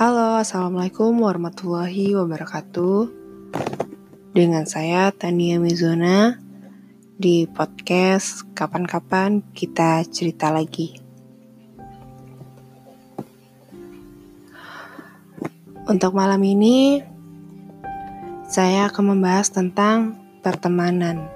[0.00, 3.12] Halo, Assalamualaikum warahmatullahi wabarakatuh.
[4.32, 6.40] Dengan saya Tania Mizuna
[7.20, 10.96] Di podcast Kapan-kapan kita cerita lagi.
[15.84, 17.04] Untuk malam ini
[18.48, 21.28] Saya akan membahas tentang pertemanan.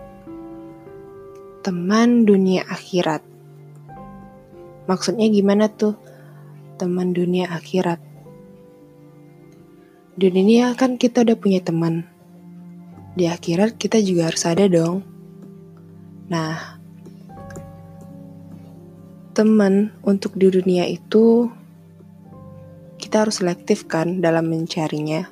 [1.60, 3.20] Teman dunia akhirat.
[4.88, 6.00] Maksudnya gimana tuh?
[6.80, 8.03] Teman dunia akhirat
[10.14, 12.06] di dunia kan kita udah punya teman.
[13.18, 15.02] Di akhirat kita juga harus ada dong.
[16.30, 16.78] Nah,
[19.34, 21.50] teman untuk di dunia itu
[22.98, 25.26] kita harus selektif kan dalam mencarinya.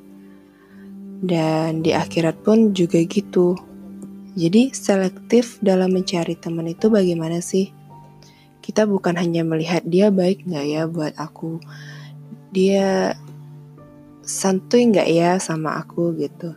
[1.23, 3.55] Dan di akhirat pun juga gitu.
[4.35, 7.71] Jadi selektif dalam mencari teman itu bagaimana sih?
[8.59, 11.63] Kita bukan hanya melihat dia baik nggak ya buat aku.
[12.51, 13.15] Dia
[14.23, 16.55] santuy nggak ya sama aku gitu.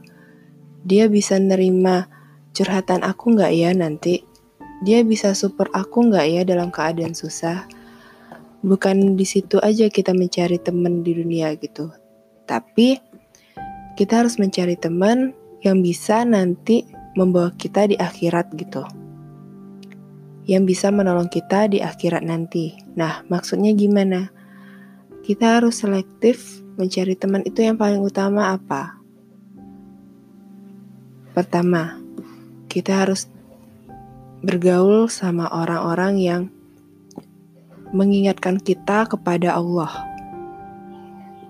[0.86, 2.08] Dia bisa nerima
[2.54, 4.22] curhatan aku nggak ya nanti?
[4.86, 7.66] Dia bisa support aku nggak ya dalam keadaan susah?
[8.66, 11.90] Bukan di situ aja kita mencari teman di dunia gitu.
[12.46, 12.98] Tapi
[13.98, 15.34] kita harus mencari teman
[15.66, 16.86] yang bisa nanti
[17.18, 18.86] membawa kita di akhirat gitu.
[20.46, 22.78] Yang bisa menolong kita di akhirat nanti.
[22.94, 24.30] Nah, maksudnya gimana?
[25.26, 29.02] Kita harus selektif mencari teman itu yang paling utama apa?
[31.34, 31.98] Pertama,
[32.70, 33.26] kita harus
[34.46, 36.42] bergaul sama orang-orang yang
[37.90, 39.90] mengingatkan kita kepada Allah.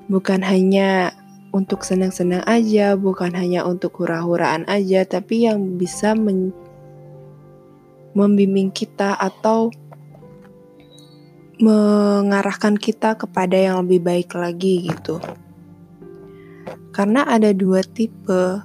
[0.08, 1.12] Bukan hanya
[1.52, 6.16] untuk senang-senang aja, bukan hanya untuk hura-huraan aja, tapi yang bisa
[8.16, 9.68] membimbing kita atau
[11.60, 15.24] mengarahkan kita kepada yang lebih baik lagi gitu.
[16.92, 18.60] Karena ada dua tipe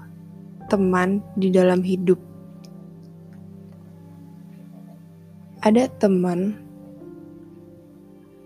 [0.71, 2.19] teman di dalam hidup.
[5.61, 6.56] Ada teman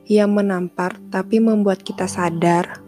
[0.08, 2.80] yang menampar tapi membuat kita sadar.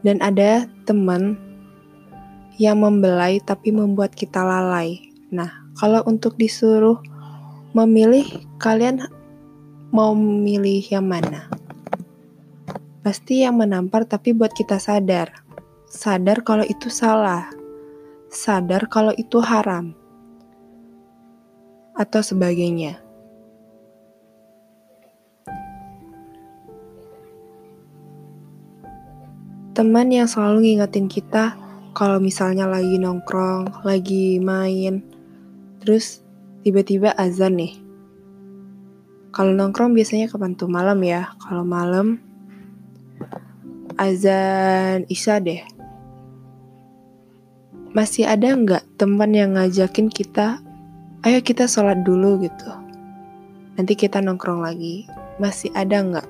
[0.00, 1.36] Dan ada teman
[2.56, 5.00] yang membelai tapi membuat kita lalai.
[5.28, 7.00] Nah, kalau untuk disuruh
[7.76, 8.24] memilih,
[8.56, 9.08] kalian
[9.90, 11.50] mau milih yang mana?
[13.02, 15.42] Pasti yang menampar tapi buat kita sadar.
[15.90, 17.50] Sadar kalau itu salah.
[18.30, 19.90] Sadar kalau itu haram.
[21.98, 23.02] Atau sebagainya.
[29.74, 31.58] Teman yang selalu ngingetin kita
[31.98, 35.02] kalau misalnya lagi nongkrong, lagi main,
[35.82, 36.22] terus
[36.62, 37.89] tiba-tiba azan nih
[39.30, 41.30] kalau nongkrong biasanya kapan tuh malam ya?
[41.38, 42.18] Kalau malam
[43.94, 45.62] azan isya deh.
[47.94, 50.58] Masih ada nggak teman yang ngajakin kita,
[51.22, 52.70] ayo kita sholat dulu gitu.
[53.78, 55.06] Nanti kita nongkrong lagi.
[55.38, 56.28] Masih ada nggak?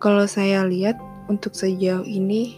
[0.00, 0.96] Kalau saya lihat
[1.28, 2.56] untuk sejauh ini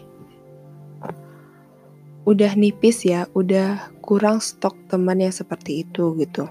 [2.22, 6.47] udah nipis ya, udah kurang stok teman yang seperti itu gitu.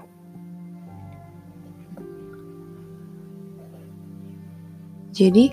[5.18, 5.50] Jadi,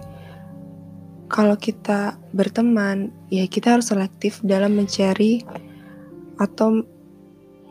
[1.25, 5.41] kalau kita berteman, ya kita harus selektif dalam mencari
[6.37, 6.85] atau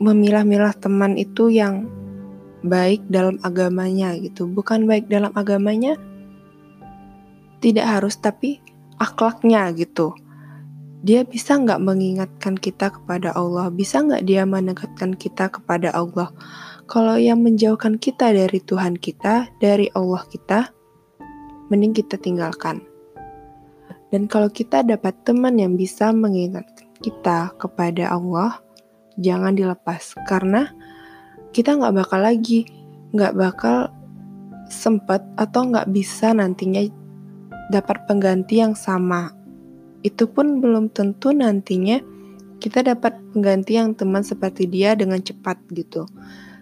[0.03, 1.87] memilah-milah teman itu yang
[2.66, 4.50] baik dalam agamanya gitu.
[4.50, 5.94] Bukan baik dalam agamanya,
[7.62, 8.59] tidak harus, tapi
[8.99, 10.19] akhlaknya gitu.
[11.04, 13.69] Dia bisa nggak mengingatkan kita kepada Allah?
[13.71, 16.33] Bisa nggak dia mendekatkan kita kepada Allah?
[16.88, 20.75] Kalau yang menjauhkan kita dari Tuhan kita, dari Allah kita,
[21.74, 22.86] mending kita tinggalkan.
[24.14, 28.62] Dan kalau kita dapat teman yang bisa mengingatkan kita kepada Allah,
[29.18, 30.15] jangan dilepas.
[30.30, 30.71] Karena
[31.50, 32.62] kita nggak bakal lagi,
[33.10, 33.91] nggak bakal
[34.71, 36.86] sempat atau nggak bisa nantinya
[37.74, 39.34] dapat pengganti yang sama.
[40.06, 41.98] Itu pun belum tentu nantinya
[42.62, 46.06] kita dapat pengganti yang teman seperti dia dengan cepat gitu.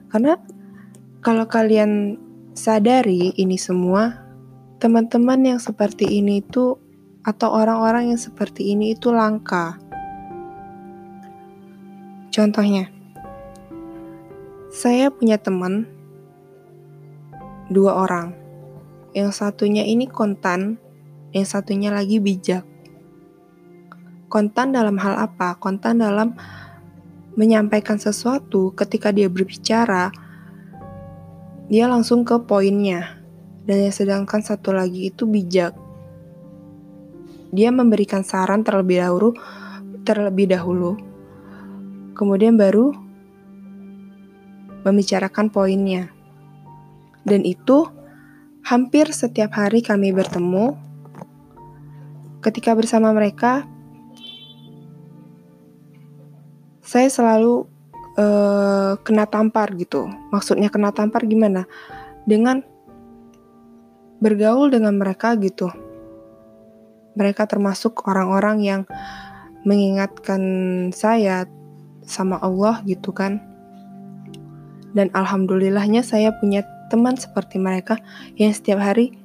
[0.08, 0.40] Karena
[1.22, 2.16] kalau kalian
[2.56, 4.21] sadari ini semua,
[4.82, 6.74] teman-teman yang seperti ini itu
[7.22, 9.78] atau orang-orang yang seperti ini itu langka.
[12.34, 12.90] Contohnya,
[14.74, 15.86] saya punya teman
[17.70, 18.34] dua orang.
[19.14, 20.82] Yang satunya ini kontan,
[21.30, 22.66] yang satunya lagi bijak.
[24.26, 25.62] Kontan dalam hal apa?
[25.62, 26.34] Kontan dalam
[27.38, 30.10] menyampaikan sesuatu ketika dia berbicara,
[31.70, 33.21] dia langsung ke poinnya
[33.66, 35.74] dan yang sedangkan satu lagi itu bijak.
[37.52, 39.36] dia memberikan saran terlebih dahulu
[40.02, 40.98] terlebih dahulu.
[42.12, 42.92] Kemudian baru
[44.82, 46.10] membicarakan poinnya.
[47.22, 47.86] Dan itu
[48.66, 50.74] hampir setiap hari kami bertemu.
[52.42, 53.62] Ketika bersama mereka,
[56.82, 57.70] saya selalu
[58.18, 60.10] uh, kena tampar gitu.
[60.34, 61.70] Maksudnya kena tampar gimana?
[62.26, 62.66] Dengan
[64.22, 65.66] bergaul dengan mereka gitu.
[67.18, 68.82] Mereka termasuk orang-orang yang
[69.66, 70.42] mengingatkan
[70.94, 71.50] saya
[72.06, 73.42] sama Allah gitu kan.
[74.94, 77.98] Dan alhamdulillahnya saya punya teman seperti mereka
[78.38, 79.16] yang setiap hari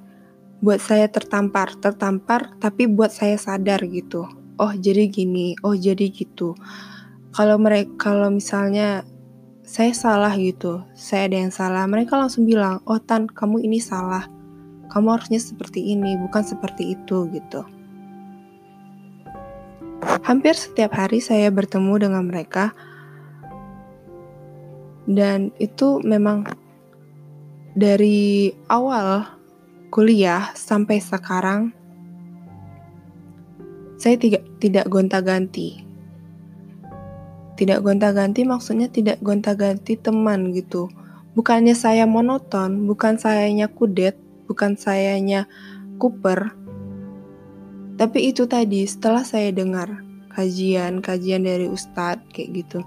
[0.63, 4.25] buat saya tertampar, tertampar tapi buat saya sadar gitu.
[4.57, 6.57] Oh, jadi gini, oh jadi gitu.
[7.35, 9.05] Kalau mereka kalau misalnya
[9.61, 14.36] saya salah gitu, saya ada yang salah, mereka langsung bilang, "Oh, Tan, kamu ini salah."
[14.87, 17.63] Kamu harusnya seperti ini, bukan seperti itu gitu.
[20.23, 22.75] Hampir setiap hari saya bertemu dengan mereka
[25.07, 26.43] dan itu memang
[27.77, 29.23] dari awal
[29.87, 31.71] kuliah sampai sekarang
[33.97, 35.81] saya tidak tidak gonta-ganti.
[37.57, 40.85] Tidak gonta-ganti maksudnya tidak gonta-ganti teman gitu.
[41.33, 44.13] Bukannya saya monoton, bukan sayanya kudet,
[44.47, 45.45] bukan sayanya
[45.99, 46.55] Cooper.
[47.97, 50.05] Tapi itu tadi setelah saya dengar
[50.37, 52.79] kajian-kajian dari ustadz kayak gitu.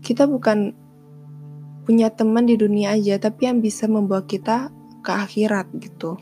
[0.00, 0.72] Kita bukan
[1.84, 4.72] punya teman di dunia aja, tapi yang bisa membawa kita
[5.04, 6.16] ke akhirat gitu.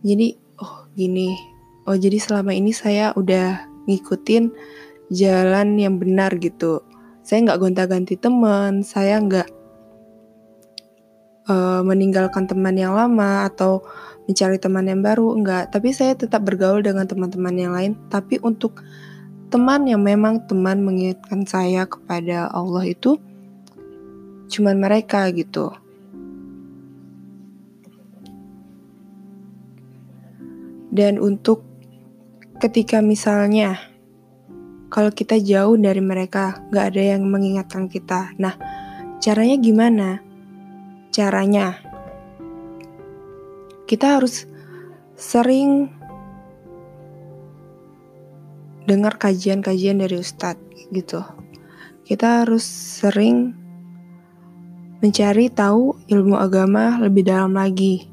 [0.00, 1.36] Jadi, oh gini,
[1.84, 4.48] oh jadi selama ini saya udah ngikutin
[5.12, 6.80] jalan yang benar gitu.
[7.20, 9.59] Saya nggak gonta-ganti teman, saya nggak
[11.50, 13.82] uh, meninggalkan teman yang lama atau
[14.30, 18.78] mencari teman yang baru enggak tapi saya tetap bergaul dengan teman-teman yang lain tapi untuk
[19.50, 23.18] teman yang memang teman mengingatkan saya kepada Allah itu
[24.46, 25.74] cuman mereka gitu
[30.94, 31.66] dan untuk
[32.62, 33.90] ketika misalnya
[34.90, 38.34] kalau kita jauh dari mereka, gak ada yang mengingatkan kita.
[38.42, 38.58] Nah,
[39.22, 40.18] caranya gimana?
[41.10, 41.78] Caranya?
[43.84, 44.46] Kita harus
[45.18, 45.90] sering
[48.86, 51.22] dengar kajian-kajian dari ustadz gitu.
[52.06, 52.64] Kita harus
[53.02, 53.54] sering
[54.98, 58.06] mencari tahu ilmu agama lebih dalam lagi.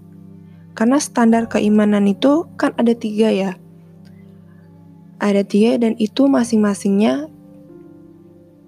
[0.78, 3.58] Karena standar keimanan itu kan ada tiga ya.
[5.18, 7.34] Ada tiga dan itu masing-masingnya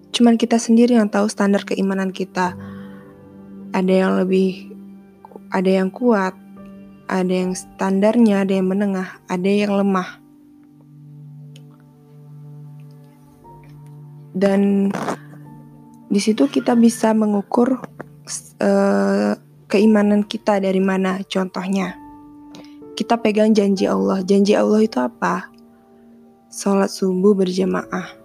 [0.10, 2.58] cuman kita sendiri yang tahu standar keimanan kita
[3.74, 4.70] ada yang lebih
[5.50, 6.38] ada yang kuat,
[7.10, 10.22] ada yang standarnya, ada yang menengah, ada yang lemah.
[14.30, 14.94] Dan
[16.08, 17.82] di situ kita bisa mengukur
[18.62, 19.34] uh,
[19.66, 21.22] keimanan kita dari mana.
[21.26, 21.98] Contohnya,
[22.94, 24.22] kita pegang janji Allah.
[24.22, 25.50] Janji Allah itu apa?
[26.54, 28.16] Sholat subuh berjamaah.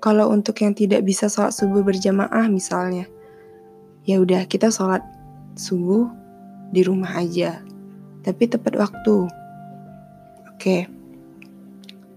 [0.00, 3.10] Kalau untuk yang tidak bisa sholat subuh berjamaah misalnya,
[4.10, 5.06] ya udah kita sholat
[5.54, 6.10] subuh
[6.74, 7.62] di rumah aja
[8.26, 9.28] tapi tepat waktu.
[10.50, 10.90] Oke.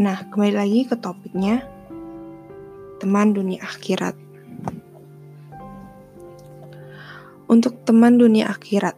[0.00, 1.64] Nah, kembali lagi ke topiknya
[3.00, 4.29] teman dunia akhirat.
[7.50, 8.94] Untuk teman dunia akhirat,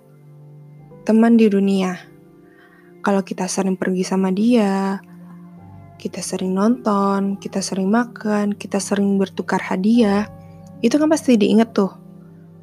[1.08, 1.96] teman di dunia.
[3.00, 5.00] Kalau kita sering pergi sama dia,
[5.96, 10.28] kita sering nonton, kita sering makan, kita sering bertukar hadiah,
[10.84, 11.96] itu kan pasti diinget tuh.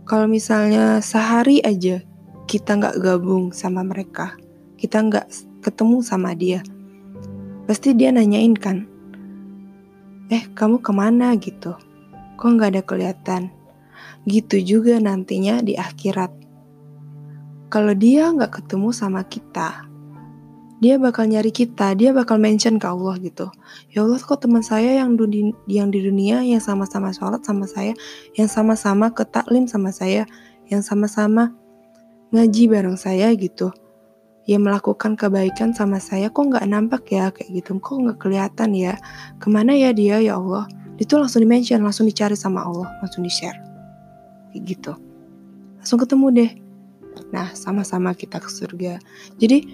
[0.05, 2.05] Kalau misalnya sehari aja
[2.45, 4.37] kita nggak gabung sama mereka,
[4.77, 5.25] kita nggak
[5.65, 6.61] ketemu sama dia,
[7.65, 8.85] pasti dia nanyain kan,
[10.29, 11.73] eh kamu ke mana gitu,
[12.37, 13.57] kok nggak ada kelihatan.
[14.29, 16.39] Gitu juga nantinya di akhirat
[17.69, 19.85] kalau dia nggak ketemu sama kita,
[20.81, 23.45] dia bakal nyari kita, dia bakal mention ke Allah gitu.
[23.93, 27.93] Ya Allah kok teman saya yang di, yang di dunia yang sama-sama sholat sama saya,
[28.33, 30.25] yang sama-sama ke taklim sama saya,
[30.65, 31.53] yang sama-sama
[32.33, 33.69] ngaji bareng saya gitu.
[34.49, 38.97] Yang melakukan kebaikan sama saya kok nggak nampak ya kayak gitu, kok nggak kelihatan ya.
[39.37, 40.65] Ke mana ya dia ya Allah?
[40.97, 43.68] Itu langsung di-mention, langsung dicari sama Allah, langsung di-share.
[44.55, 44.93] Gitu.
[45.79, 46.51] Langsung ketemu deh
[47.29, 48.97] Nah, sama-sama kita ke surga.
[49.37, 49.67] Jadi,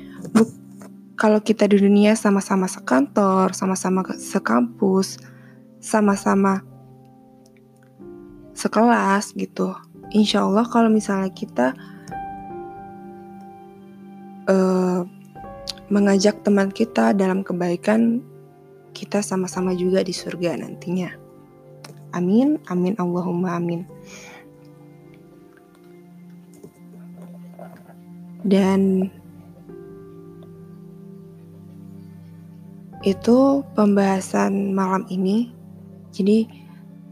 [1.16, 5.22] kalau kita di dunia sama-sama sekantor, sama-sama sekampus,
[5.80, 6.66] sama-sama
[8.56, 9.76] sekelas gitu.
[10.16, 11.76] Insya Allah kalau misalnya kita
[14.48, 15.04] uh,
[15.92, 18.24] mengajak teman kita dalam kebaikan,
[18.96, 21.12] kita sama-sama juga di surga nantinya.
[22.16, 23.84] Amin, amin, Allahumma amin.
[28.46, 29.10] Dan
[33.02, 35.50] itu pembahasan malam ini.
[36.14, 36.46] Jadi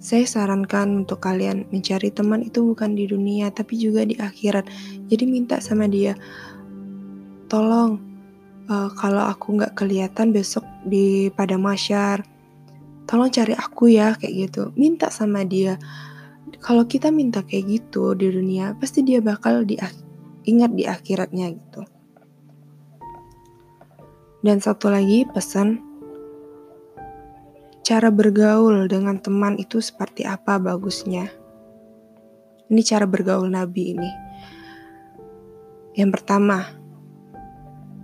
[0.04, 4.68] saya sarankan untuk kalian mencari teman itu bukan di dunia tapi juga di akhirat.
[5.08, 6.14] Jadi minta sama dia,
[7.48, 7.98] tolong
[8.68, 12.22] uh, kalau aku nggak kelihatan besok di pada masyar,
[13.08, 14.70] tolong cari aku ya kayak gitu.
[14.76, 15.80] Minta sama dia.
[16.60, 19.80] Kalau kita minta kayak gitu di dunia, pasti dia bakal di
[20.44, 21.82] ingat di akhiratnya gitu.
[24.44, 25.80] Dan satu lagi pesan,
[27.84, 31.32] cara bergaul dengan teman itu seperti apa bagusnya.
[32.68, 34.12] Ini cara bergaul Nabi ini.
[35.96, 36.68] Yang pertama,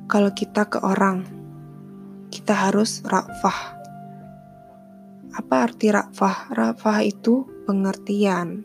[0.08, 1.26] kalau kita ke orang,
[2.32, 3.76] kita harus rafah.
[5.36, 6.54] Apa arti rafah?
[6.54, 8.64] Rafah itu pengertian,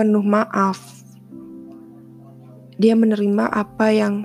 [0.00, 0.80] penuh maaf.
[2.80, 4.24] Dia menerima apa yang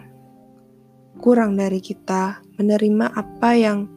[1.19, 3.91] kurang dari kita, menerima apa yang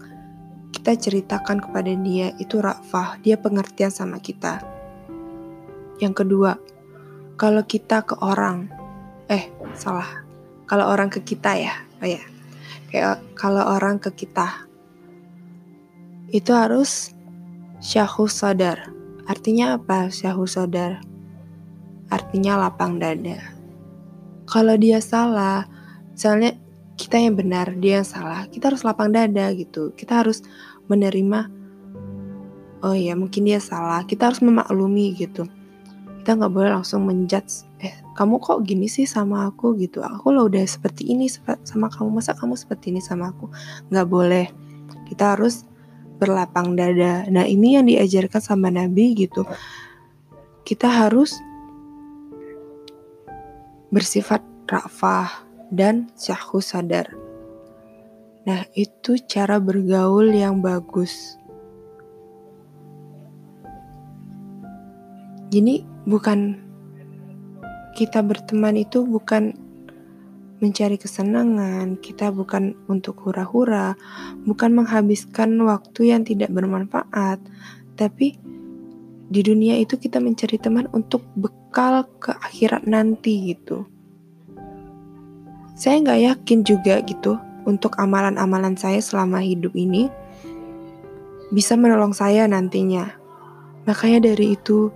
[0.74, 4.58] kita ceritakan kepada dia itu rafah, dia pengertian sama kita.
[6.02, 6.58] Yang kedua,
[7.38, 8.66] kalau kita ke orang,
[9.30, 9.46] eh
[9.78, 10.26] salah,
[10.66, 12.22] kalau orang ke kita ya, oh ya,
[12.90, 14.66] kayak kalau orang ke kita,
[16.34, 17.14] itu harus
[17.78, 18.90] syahus sadar.
[19.30, 21.06] Artinya apa syahus sadar?
[22.08, 23.40] Artinya lapang dada.
[24.48, 25.68] Kalau dia salah,
[26.12, 26.56] misalnya
[26.98, 29.92] kita yang benar, dia yang salah, kita harus lapang dada gitu.
[29.94, 30.42] Kita harus
[30.88, 31.46] menerima,
[32.82, 35.44] oh ya mungkin dia salah, kita harus memaklumi gitu.
[36.24, 40.02] Kita nggak boleh langsung menjudge, eh kamu kok gini sih sama aku gitu.
[40.02, 41.30] Aku lo udah seperti ini
[41.64, 43.52] sama kamu, masa kamu seperti ini sama aku?
[43.92, 44.46] Nggak boleh.
[45.08, 45.64] Kita harus
[46.18, 47.24] berlapang dada.
[47.30, 49.46] Nah ini yang diajarkan sama Nabi gitu.
[50.66, 51.38] Kita harus
[53.88, 57.08] bersifat rafah dan syahku sadar.
[58.48, 61.36] Nah, itu cara bergaul yang bagus.
[65.48, 66.60] Jadi, bukan
[67.96, 69.56] kita berteman itu bukan
[70.58, 73.94] mencari kesenangan, kita bukan untuk hura-hura,
[74.42, 77.38] bukan menghabiskan waktu yang tidak bermanfaat,
[77.94, 78.38] tapi
[79.28, 83.84] di dunia itu kita mencari teman untuk bekal ke akhirat nanti gitu.
[85.76, 87.36] Saya nggak yakin juga gitu
[87.68, 90.08] untuk amalan-amalan saya selama hidup ini
[91.52, 93.12] bisa menolong saya nantinya.
[93.84, 94.88] Makanya dari itu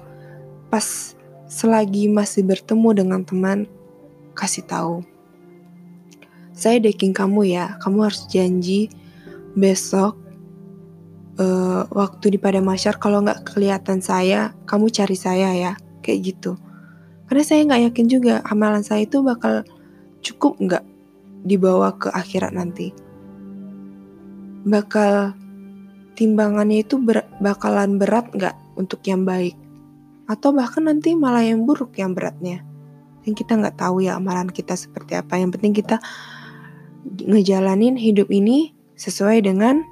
[0.73, 3.69] pas selagi masih bertemu dengan teman
[4.33, 5.05] kasih tahu.
[6.57, 8.89] Saya deking kamu ya, kamu harus janji
[9.53, 10.17] besok
[11.41, 15.73] uh, waktu di pada masyar kalau nggak kelihatan saya, kamu cari saya ya,
[16.05, 16.59] kayak gitu.
[17.31, 19.65] Karena saya nggak yakin juga amalan saya itu bakal
[20.21, 20.85] cukup nggak
[21.49, 22.93] dibawa ke akhirat nanti.
[24.63, 25.35] Bakal
[26.15, 29.57] timbangannya itu ber, bakalan berat nggak untuk yang baik?
[30.29, 32.63] Atau bahkan nanti malah yang buruk yang beratnya.
[33.23, 35.39] Dan kita nggak tahu ya amalan kita seperti apa.
[35.39, 35.97] Yang penting kita
[37.27, 39.83] ngejalanin hidup ini sesuai dengan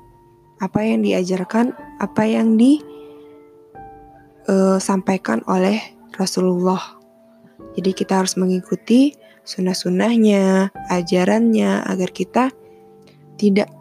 [0.60, 2.60] apa yang diajarkan, apa yang
[4.46, 5.80] disampaikan uh, oleh
[6.20, 7.00] Rasulullah.
[7.80, 12.52] Jadi kita harus mengikuti sunnah-sunnahnya, ajarannya agar kita
[13.40, 13.72] tidak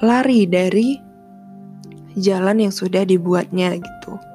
[0.00, 0.96] lari dari
[2.16, 4.31] jalan yang sudah dibuatnya gitu.